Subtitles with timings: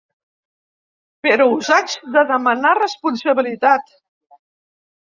[1.27, 3.97] Però us haig de demanar responsabilitat.